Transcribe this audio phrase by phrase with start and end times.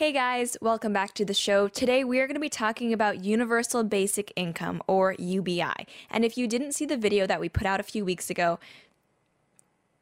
[0.00, 1.68] Hey guys, welcome back to the show.
[1.68, 5.86] Today we are going to be talking about Universal Basic Income or UBI.
[6.10, 8.58] And if you didn't see the video that we put out a few weeks ago,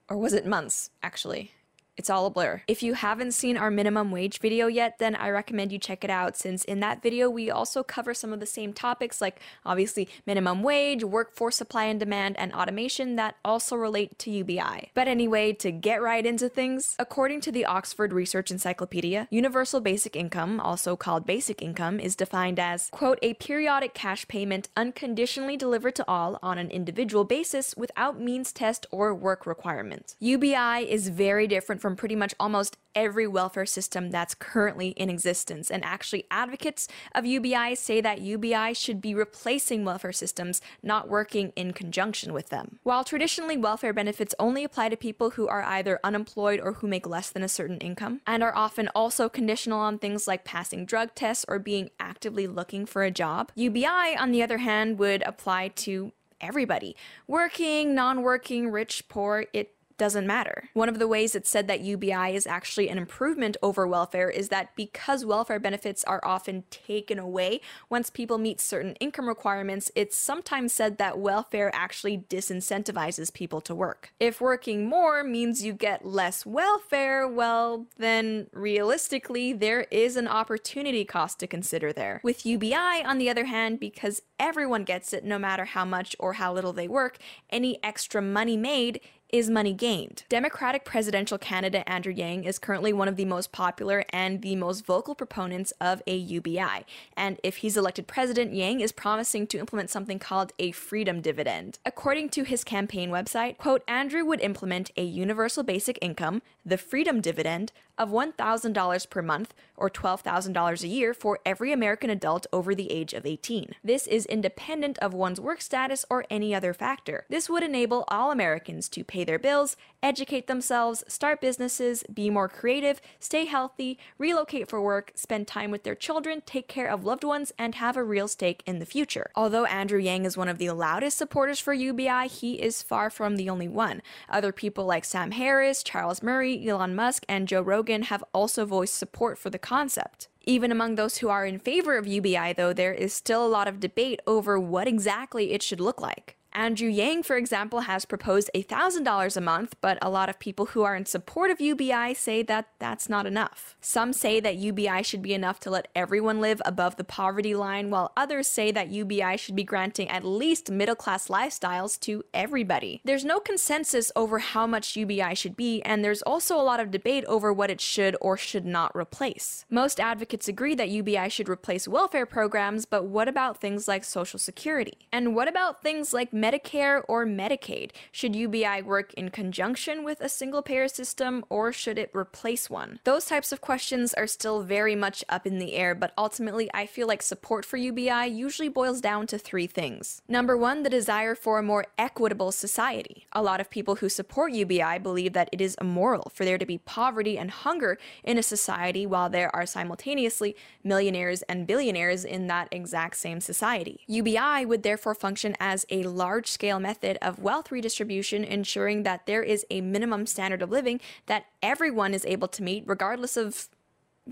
[0.09, 1.51] or was it months actually?
[1.99, 2.63] It's all a blur.
[2.69, 6.11] If you haven't seen our minimum wage video yet, then I recommend you check it
[6.11, 10.09] out since in that video we also cover some of the same topics like obviously
[10.25, 14.93] minimum wage, workforce supply and demand, and automation that also relate to UBI.
[14.95, 20.15] But anyway, to get right into things, according to the Oxford Research Encyclopedia, universal basic
[20.15, 25.97] income, also called basic income, is defined as, quote, a periodic cash payment unconditionally delivered
[25.97, 30.15] to all on an individual basis without means test or work requirement.
[30.21, 35.09] UBI is very different from from pretty much almost every welfare system that's currently in
[35.09, 35.71] existence.
[35.71, 41.51] And actually, advocates of UBI say that UBI should be replacing welfare systems, not working
[41.57, 42.79] in conjunction with them.
[42.83, 47.07] While traditionally welfare benefits only apply to people who are either unemployed or who make
[47.07, 51.15] less than a certain income, and are often also conditional on things like passing drug
[51.15, 55.69] tests or being actively looking for a job, UBI, on the other hand, would apply
[55.69, 56.95] to everybody
[57.27, 59.47] working, non working, rich, poor.
[59.55, 60.71] It doesn't matter.
[60.73, 64.49] One of the ways it's said that UBI is actually an improvement over welfare is
[64.49, 70.17] that because welfare benefits are often taken away once people meet certain income requirements, it's
[70.17, 74.13] sometimes said that welfare actually disincentivizes people to work.
[74.21, 81.05] If working more means you get less welfare, well, then realistically, there is an opportunity
[81.05, 82.21] cost to consider there.
[82.23, 86.35] With UBI, on the other hand, because everyone gets it no matter how much or
[86.35, 87.19] how little they work,
[87.51, 90.25] any extra money made is money gained.
[90.29, 94.85] Democratic presidential candidate Andrew Yang is currently one of the most popular and the most
[94.85, 96.87] vocal proponents of a UBI.
[97.17, 101.79] And if he's elected president, Yang is promising to implement something called a freedom dividend.
[101.85, 107.21] According to his campaign website, quote, Andrew would implement a universal basic income, the freedom
[107.21, 112.91] dividend, of $1,000 per month or $12,000 a year for every American adult over the
[112.91, 113.75] age of 18.
[113.83, 117.27] This is independent of one's work status or any other factor.
[117.29, 122.49] This would enable all Americans to pay their bills, educate themselves, start businesses, be more
[122.49, 127.25] creative, stay healthy, relocate for work, spend time with their children, take care of loved
[127.25, 129.31] ones, and have a real stake in the future.
[129.35, 133.37] Although Andrew Yang is one of the loudest supporters for UBI, he is far from
[133.37, 134.03] the only one.
[134.29, 138.95] Other people like Sam Harris, Charles Murray, Elon Musk, and Joe Rogan have also voiced
[138.95, 140.29] support for the concept.
[140.45, 143.69] Even among those who are in favor of UBI, though, there is still a lot
[143.69, 146.38] of debate over what exactly it should look like.
[146.53, 150.83] Andrew Yang, for example, has proposed $1,000 a month, but a lot of people who
[150.83, 153.77] are in support of UBI say that that's not enough.
[153.81, 157.91] Some say that UBI should be enough to let everyone live above the poverty line,
[157.91, 163.01] while others say that UBI should be granting at least middle class lifestyles to everybody.
[163.05, 166.91] There's no consensus over how much UBI should be, and there's also a lot of
[166.91, 169.65] debate over what it should or should not replace.
[169.71, 174.39] Most advocates agree that UBI should replace welfare programs, but what about things like Social
[174.39, 175.07] Security?
[175.13, 177.91] And what about things like Medicare or Medicaid?
[178.13, 183.01] Should UBI work in conjunction with a single payer system or should it replace one?
[183.05, 186.87] Those types of questions are still very much up in the air, but ultimately, I
[186.87, 190.23] feel like support for UBI usually boils down to three things.
[190.29, 193.27] Number one, the desire for a more equitable society.
[193.33, 196.67] A lot of people who support UBI believe that it is immoral for there to
[196.67, 200.55] be poverty and hunger in a society while there are simultaneously
[200.85, 204.01] millionaires and billionaires in that exact same society.
[204.07, 209.25] UBI would therefore function as a large large scale method of wealth redistribution, ensuring that
[209.25, 213.69] there is a minimum standard of living that everyone is able to meet, regardless of,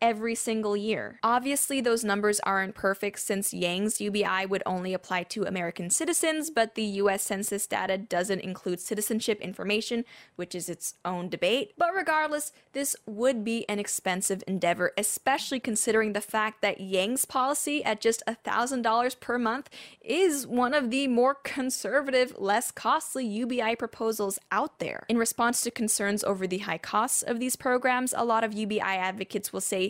[0.00, 1.18] every single year.
[1.22, 6.74] Obviously, those numbers aren't perfect since Yang's UBI would only apply to American citizens, but
[6.74, 10.04] the US Census data doesn't include citizenship information,
[10.36, 11.72] which is its own debate.
[11.76, 17.84] But regardless, this would be an expensive endeavor, especially considering the fact that Yang's policy
[17.84, 19.68] at just $1,000 per month
[20.00, 25.04] is one of the more conservative, less costly UBI proposals out there.
[25.08, 28.80] In response to concerns over the high costs of these programs, a lot of UBI
[28.80, 29.89] advocates will say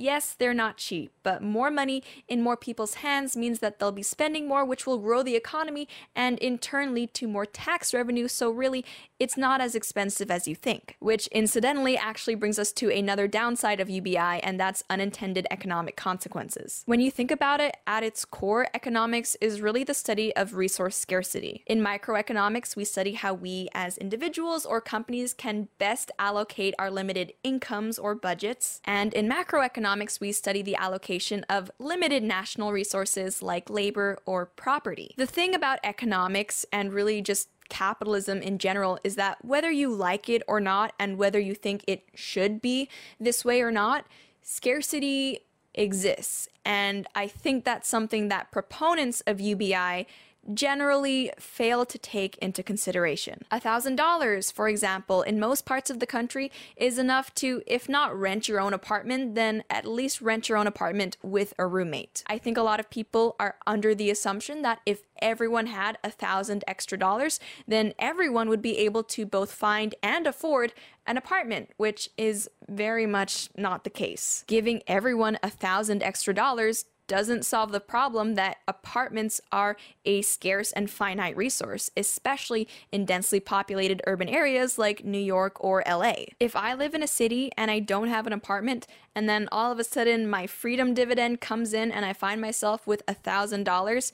[0.00, 4.02] yes, they're not cheap, but more money in more people's hands means that they'll be
[4.02, 8.26] spending more, which will grow the economy and in turn lead to more tax revenue.
[8.28, 8.84] So, really,
[9.18, 13.78] it's not as expensive as you think, which incidentally actually brings us to another downside
[13.78, 16.82] of UBI, and that's unintended economic consequences.
[16.86, 20.96] When you think about it, at its core, economics is really the study of resource
[20.96, 21.62] scarcity.
[21.66, 27.34] In microeconomics, we study how we as individuals or companies can best allocate our limited
[27.42, 33.42] incomes or budgets, and in macroeconomics, economics, we study the allocation of limited national resources
[33.42, 35.12] like labor or property.
[35.16, 40.28] The thing about economics and really just capitalism in general is that whether you like
[40.28, 42.88] it or not, and whether you think it should be
[43.18, 44.04] this way or not,
[44.42, 45.40] scarcity
[45.74, 46.48] exists.
[46.64, 50.06] And I think that's something that proponents of UBI
[50.54, 53.42] generally fail to take into consideration.
[53.52, 58.48] $1,000, for example, in most parts of the country is enough to, if not rent
[58.48, 62.22] your own apartment, then at least rent your own apartment with a roommate.
[62.26, 66.10] I think a lot of people are under the assumption that if everyone had a
[66.10, 70.72] thousand extra dollars, then everyone would be able to both find and afford
[71.06, 74.44] an apartment, which is very much not the case.
[74.46, 80.70] Giving everyone a thousand extra dollars doesn't solve the problem that apartments are a scarce
[80.70, 86.26] and finite resource, especially in densely populated urban areas like New York or LA.
[86.38, 89.72] If I live in a city and I don't have an apartment, and then all
[89.72, 93.64] of a sudden my freedom dividend comes in and I find myself with a thousand
[93.64, 94.12] dollars,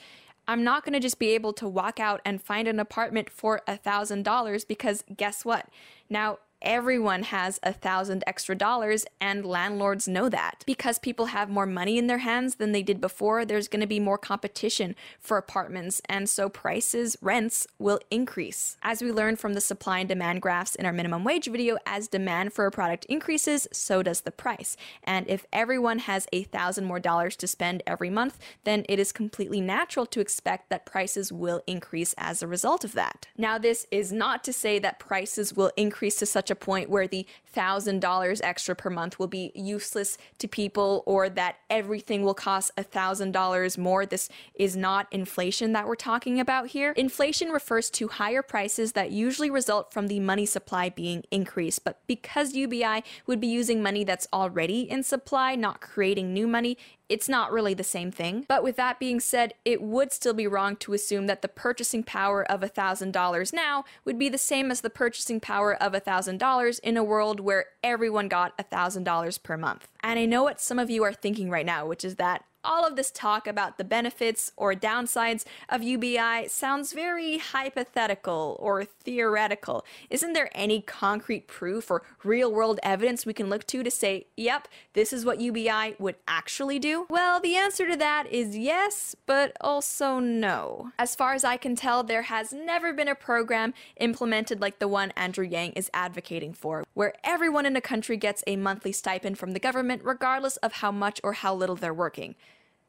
[0.48, 3.60] I'm not going to just be able to walk out and find an apartment for
[3.66, 5.68] a thousand dollars because guess what?
[6.08, 10.62] Now, everyone has a thousand extra dollars, and landlords know that.
[10.66, 13.86] Because people have more money in their hands than they did before, there's going to
[13.86, 18.76] be more competition for apartments, and so prices, rents will increase.
[18.82, 22.08] As we learned from the supply and demand graphs in our minimum wage video, as
[22.08, 24.76] demand for a product increases, so does the price.
[25.04, 29.12] And if everyone has a thousand more dollars to spend every month, then it is
[29.12, 33.26] completely natural to expect that prices will increase as a result of that.
[33.36, 36.90] Now, this is not to say that prices will increase to such such a point
[36.90, 42.34] where the $1,000 extra per month will be useless to people or that everything will
[42.34, 44.06] cost a $1,000 more.
[44.06, 46.92] This is not inflation that we're talking about here.
[46.96, 51.84] Inflation refers to higher prices that usually result from the money supply being increased.
[51.84, 56.76] But because UBI would be using money that's already in supply, not creating new money,
[57.08, 58.44] it's not really the same thing.
[58.48, 62.02] But with that being said, it would still be wrong to assume that the purchasing
[62.02, 66.96] power of $1,000 now would be the same as the purchasing power of $1,000 in
[66.96, 69.88] a world where everyone got $1,000 per month.
[70.02, 72.86] And I know what some of you are thinking right now, which is that all
[72.86, 79.84] of this talk about the benefits or downsides of UBI sounds very hypothetical or theoretical.
[80.10, 84.26] Isn't there any concrete proof or real world evidence we can look to to say,
[84.36, 87.06] yep, this is what UBI would actually do?
[87.08, 90.90] Well, the answer to that is yes, but also no.
[90.98, 94.88] As far as I can tell, there has never been a program implemented like the
[94.88, 99.38] one Andrew Yang is advocating for, where everyone in a country gets a monthly stipend
[99.38, 102.34] from the government regardless of how much or how little they're working.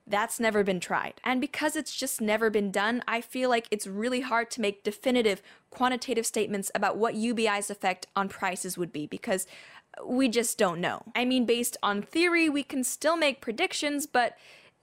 [0.09, 1.15] That's never been tried.
[1.23, 4.83] And because it's just never been done, I feel like it's really hard to make
[4.83, 9.45] definitive quantitative statements about what UBI's effect on prices would be because
[10.05, 11.03] we just don't know.
[11.13, 14.37] I mean, based on theory, we can still make predictions, but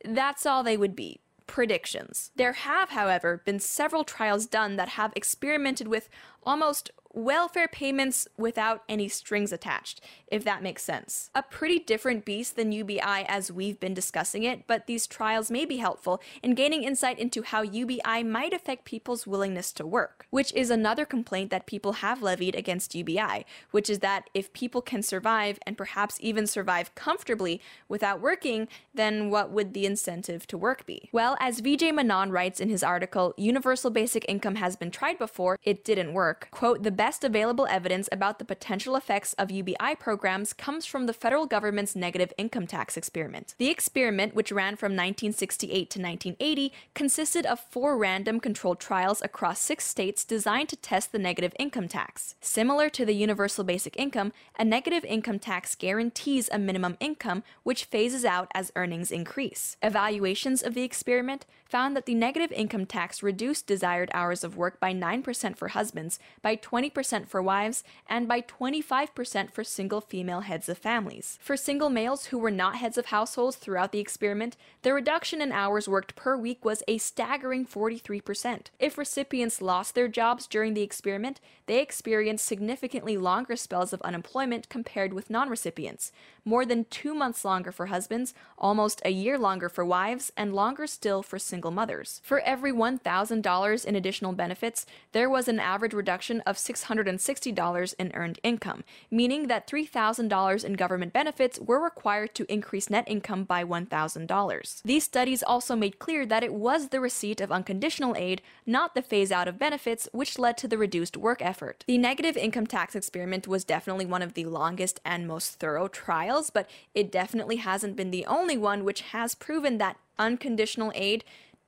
[0.04, 2.30] that's all they would be predictions.
[2.36, 6.08] There have, however, been several trials done that have experimented with
[6.42, 11.30] almost welfare payments without any strings attached, if that makes sense.
[11.34, 15.64] A pretty different beast than UBI as we've been discussing it, but these trials may
[15.64, 20.52] be helpful in gaining insight into how UBI might affect people's willingness to work, which
[20.54, 25.02] is another complaint that people have levied against UBI, which is that if people can
[25.02, 30.84] survive and perhaps even survive comfortably without working, then what would the incentive to work
[30.86, 31.08] be?
[31.12, 35.58] Well, as Vijay Menon writes in his article, Universal Basic Income has been tried before,
[35.62, 36.48] it didn't work.
[36.50, 41.12] Quote, the best available evidence about the potential effects of UBI programs comes from the
[41.12, 43.54] federal government's negative income tax experiment.
[43.58, 49.60] The experiment, which ran from 1968 to 1980, consisted of four random controlled trials across
[49.60, 52.36] six states designed to test the negative income tax.
[52.40, 57.84] Similar to the universal basic income, a negative income tax guarantees a minimum income which
[57.84, 59.76] phases out as earnings increase.
[59.82, 64.78] Evaluations of the experiment found that the negative income tax reduced desired hours of work
[64.78, 70.40] by 9% for husbands, by 20 percent for wives, and by 25% for single female
[70.40, 71.38] heads of families.
[71.42, 75.52] For single males who were not heads of households throughout the experiment, the reduction in
[75.52, 78.66] hours worked per week was a staggering 43%.
[78.78, 84.68] If recipients lost their jobs during the experiment, they experienced significantly longer spells of unemployment
[84.68, 86.12] compared with non recipients,
[86.44, 90.86] more than two months longer for husbands, almost a year longer for wives, and longer
[90.86, 92.20] still for single mothers.
[92.22, 98.38] For every $1,000 in additional benefits, there was an average reduction of $660 in earned
[98.42, 104.82] income, meaning that $3,000 in government benefits were required to increase net income by $1,000.
[104.82, 109.02] These studies also made clear that it was the receipt of unconditional aid, not the
[109.02, 111.84] phase out of benefits, which led to the reduced work effort.
[111.86, 116.50] The negative income tax experiment was definitely one of the longest and most thorough trials,
[116.50, 121.24] but it definitely hasn't been the only one which has proven that unconditional aid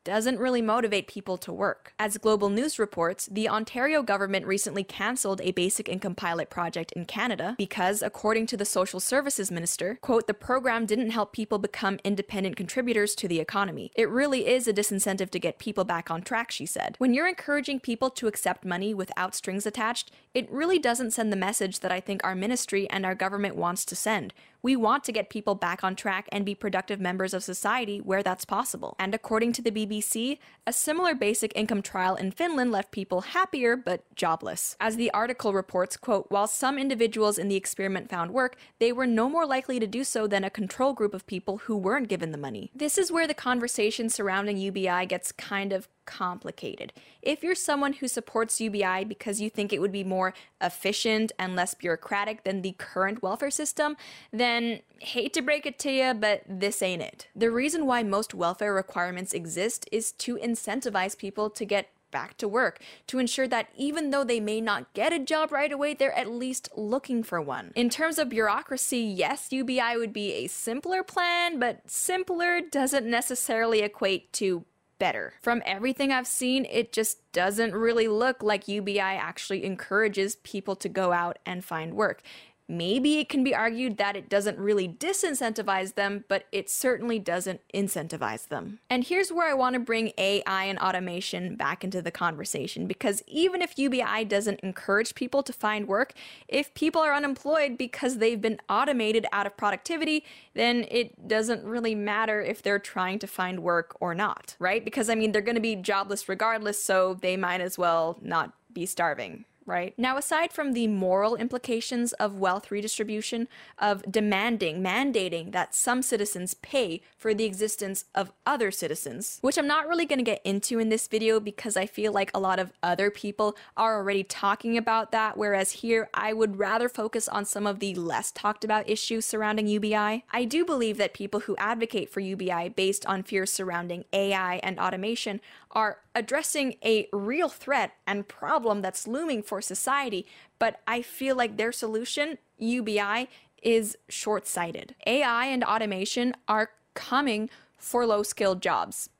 [0.07, 1.93] doesn't really motivate people to work.
[1.99, 7.07] As Global News reports, the Ontario government recently cancelled a basic income pilot project in
[7.07, 11.99] Canada because, according to the Social Services Minister, quote, the program didn't help people become
[12.05, 13.91] independent contributors to the economy.
[13.97, 16.95] It really is a disincentive to get people back on track, she said.
[16.99, 21.37] When you're encouraging people to accept money without strings attached, it really doesn't send the
[21.37, 24.33] message that I think our ministry and our government wants to send,
[24.66, 28.25] we want to get people back on track and be productive members of society where
[28.25, 28.96] that's possible.
[28.99, 33.76] And according to the BBC, a similar basic income trial in Finland left people happier
[33.76, 34.76] but jobless.
[34.80, 39.06] As the article reports, quote, while some individuals in the experiment found work, they were
[39.06, 42.32] no more likely to do so than a control group of people who weren't given
[42.32, 42.73] the money.
[42.75, 46.93] This is where the conversation surrounding UBI gets kind of complicated.
[47.21, 51.55] If you're someone who supports UBI because you think it would be more efficient and
[51.55, 53.97] less bureaucratic than the current welfare system,
[54.33, 57.29] then hate to break it to you, but this ain't it.
[57.37, 62.49] The reason why most welfare requirements exist is to incentivize people to get back to
[62.49, 66.17] work to ensure that even though they may not get a job right away, they're
[66.17, 67.73] at least looking for one.
[67.75, 73.81] In terms of bureaucracy, yes, UBI would be a simpler plan, but simpler doesn't necessarily
[73.81, 74.65] equate to
[74.99, 75.35] better.
[75.43, 80.88] From everything I've seen, it just doesn't really look like UBI actually encourages people to
[80.88, 82.23] go out and find work.
[82.68, 87.61] Maybe it can be argued that it doesn't really disincentivize them, but it certainly doesn't
[87.73, 88.80] incentivize them.
[88.90, 93.23] And here's where I want to bring AI and automation back into the conversation because
[93.28, 96.12] even if UBI doesn't encourage people to find work,
[96.49, 101.94] if people are unemployed because they've been automated out of productivity, then it doesn't really
[101.94, 104.85] matter if they're trying to find work or not, right?
[104.85, 108.52] Because I mean, they're going to be jobless regardless, so they might as well not
[108.73, 109.92] be starving right?
[109.99, 116.54] Now, aside from the moral implications of wealth redistribution, of demanding, mandating that some citizens
[116.54, 120.78] pay for the existence of other citizens, which I'm not really going to get into
[120.78, 124.78] in this video because I feel like a lot of other people are already talking
[124.78, 128.88] about that, whereas here I would rather focus on some of the less talked about
[128.88, 130.25] issues surrounding UBI.
[130.30, 134.78] I do believe that people who advocate for UBI based on fears surrounding AI and
[134.78, 135.40] automation
[135.73, 140.27] are addressing a real threat and problem that's looming for society,
[140.59, 143.29] but I feel like their solution, UBI,
[143.63, 144.95] is short sighted.
[145.07, 149.11] AI and automation are coming for low skilled jobs.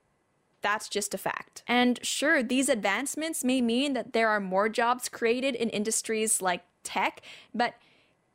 [0.63, 1.63] That's just a fact.
[1.67, 6.63] And sure, these advancements may mean that there are more jobs created in industries like
[6.83, 7.21] tech,
[7.55, 7.75] but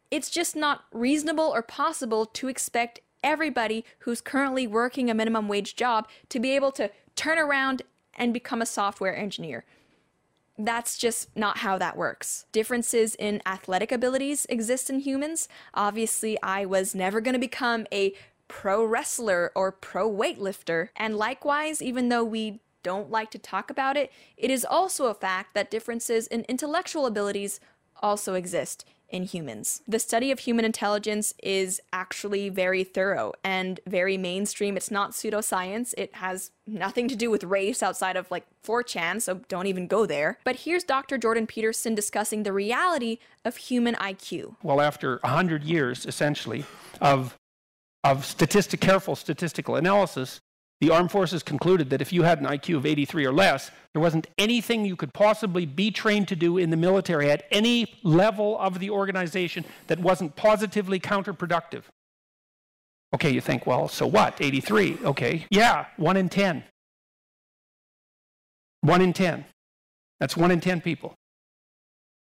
[0.10, 5.76] it's just not reasonable or possible to expect everybody who's currently working a minimum wage
[5.76, 7.82] job to be able to turn around
[8.16, 9.64] and become a software engineer.
[10.58, 12.46] That's just not how that works.
[12.52, 15.48] Differences in athletic abilities exist in humans.
[15.74, 18.14] Obviously, I was never going to become a
[18.48, 20.90] pro wrestler or pro weightlifter.
[20.96, 25.14] And likewise, even though we don't like to talk about it, it is also a
[25.14, 27.60] fact that differences in intellectual abilities
[28.02, 29.82] also exist in humans.
[29.88, 34.78] The study of human intelligence is actually very thorough and very mainstream.
[34.78, 35.94] It's not pseudoscience.
[35.98, 40.06] It has nothing to do with race outside of like 4chan, so don't even go
[40.06, 40.40] there.
[40.44, 41.18] But here's Dr.
[41.18, 44.56] Jordan Peterson discussing the reality of human IQ.
[44.64, 46.66] Well, after 100 years, essentially,
[47.00, 47.38] of,
[48.04, 50.40] of statistic, careful statistical analysis,
[50.82, 54.02] the armed forces concluded that if you had an IQ of 83 or less, there
[54.02, 58.58] wasn't anything you could possibly be trained to do in the military at any level
[58.60, 61.84] of the organization that wasn't positively counterproductive.
[63.14, 64.42] Okay, you think, well, so what?
[64.42, 64.98] 83.
[65.04, 65.46] Okay.
[65.52, 66.64] Yeah, 1 in 10.
[68.82, 69.46] 1 in 10.
[70.20, 71.14] That's 1 in 10 people.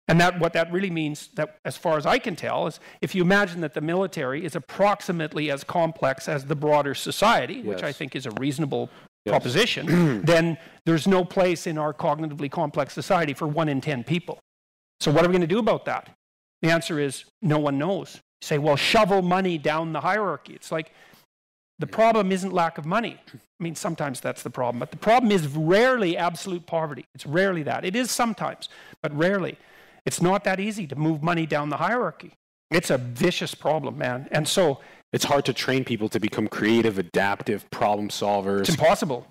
[0.09, 3.13] And that, what that really means, that as far as I can tell, is if
[3.13, 7.65] you imagine that the military is approximately as complex as the broader society, yes.
[7.65, 8.89] which I think is a reasonable
[9.23, 9.31] yes.
[9.31, 14.39] proposition, then there's no place in our cognitively complex society for one in 10 people.
[14.99, 16.09] So, what are we going to do about that?
[16.63, 18.15] The answer is no one knows.
[18.41, 20.53] You say, well, shovel money down the hierarchy.
[20.53, 20.91] It's like
[21.77, 23.21] the problem isn't lack of money.
[23.31, 27.05] I mean, sometimes that's the problem, but the problem is rarely absolute poverty.
[27.13, 27.85] It's rarely that.
[27.85, 28.69] It is sometimes,
[29.03, 29.57] but rarely.
[30.09, 32.33] It's not that easy to move money down the hierarchy.
[32.71, 34.27] It's a vicious problem, man.
[34.31, 34.79] And so
[35.13, 38.61] it's hard to train people to become creative, adaptive problem solvers.
[38.61, 39.27] It's impossible.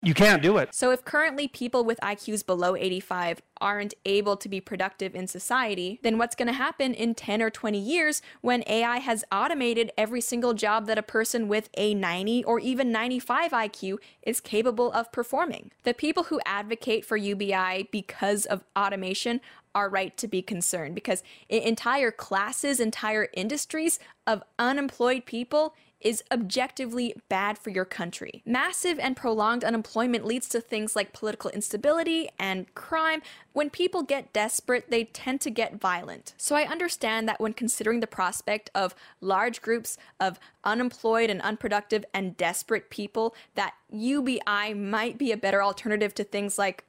[0.00, 0.72] You can't do it.
[0.72, 5.98] So, if currently people with IQs below 85 aren't able to be productive in society,
[6.04, 10.20] then what's going to happen in 10 or 20 years when AI has automated every
[10.20, 15.10] single job that a person with a 90 or even 95 IQ is capable of
[15.10, 15.72] performing?
[15.82, 19.40] The people who advocate for UBI because of automation
[19.74, 27.14] are right to be concerned because entire classes, entire industries of unemployed people is objectively
[27.28, 28.42] bad for your country.
[28.46, 33.22] Massive and prolonged unemployment leads to things like political instability and crime.
[33.52, 36.34] When people get desperate, they tend to get violent.
[36.36, 42.04] So I understand that when considering the prospect of large groups of unemployed and unproductive
[42.14, 46.84] and desperate people, that UBI might be a better alternative to things like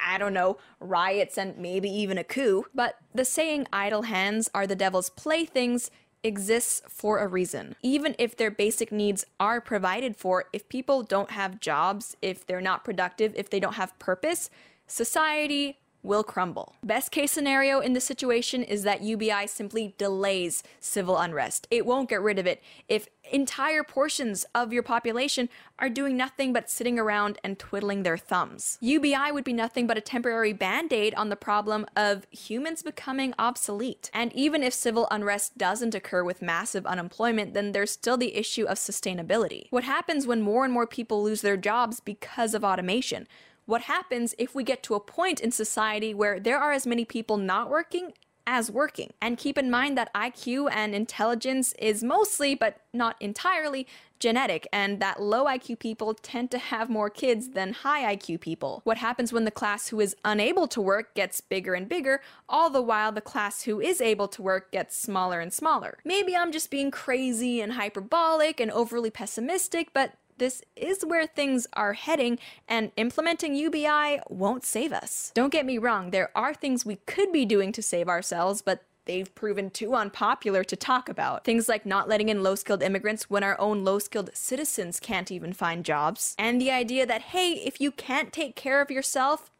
[0.00, 2.66] I don't know, riots and maybe even a coup.
[2.74, 5.90] But the saying idle hands are the devil's playthings
[6.24, 7.76] exists for a reason.
[7.82, 12.60] Even if their basic needs are provided for, if people don't have jobs, if they're
[12.60, 14.50] not productive, if they don't have purpose,
[14.86, 16.76] society will crumble.
[16.84, 21.66] Best case scenario in this situation is that UBI simply delays civil unrest.
[21.70, 26.52] It won't get rid of it if entire portions of your population are doing nothing
[26.52, 28.76] but sitting around and twiddling their thumbs.
[28.80, 33.34] UBI would be nothing but a temporary band aid on the problem of humans becoming
[33.38, 34.10] obsolete.
[34.12, 38.64] And even if civil unrest doesn't occur with massive unemployment, then there's still the issue
[38.64, 39.68] of sustainability.
[39.70, 43.26] What happens when more and more people lose their jobs because of automation?
[43.66, 47.04] What happens if we get to a point in society where there are as many
[47.04, 48.12] people not working
[48.46, 49.12] as working.
[49.20, 53.86] And keep in mind that IQ and intelligence is mostly, but not entirely,
[54.20, 58.80] genetic, and that low IQ people tend to have more kids than high IQ people.
[58.84, 62.70] What happens when the class who is unable to work gets bigger and bigger, all
[62.70, 65.98] the while the class who is able to work gets smaller and smaller?
[66.04, 71.66] Maybe I'm just being crazy and hyperbolic and overly pessimistic, but this is where things
[71.74, 75.32] are heading, and implementing UBI won't save us.
[75.34, 78.84] Don't get me wrong, there are things we could be doing to save ourselves, but
[79.06, 81.44] they've proven too unpopular to talk about.
[81.44, 85.30] Things like not letting in low skilled immigrants when our own low skilled citizens can't
[85.30, 86.34] even find jobs.
[86.38, 89.50] And the idea that, hey, if you can't take care of yourself,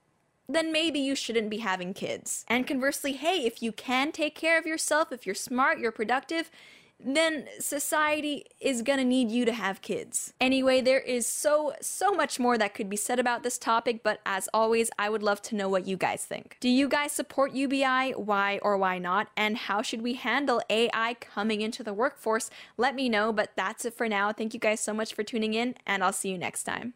[0.48, 2.44] then maybe you shouldn't be having kids.
[2.48, 6.50] And conversely, hey, if you can take care of yourself, if you're smart, you're productive,
[6.98, 10.32] then society is gonna need you to have kids.
[10.40, 14.20] Anyway, there is so, so much more that could be said about this topic, but
[14.26, 16.56] as always, I would love to know what you guys think.
[16.60, 18.12] Do you guys support UBI?
[18.12, 19.28] Why or why not?
[19.36, 22.50] And how should we handle AI coming into the workforce?
[22.76, 24.32] Let me know, but that's it for now.
[24.32, 26.92] Thank you guys so much for tuning in, and I'll see you next time.